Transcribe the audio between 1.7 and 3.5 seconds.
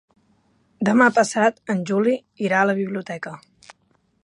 en Juli irà a la biblioteca.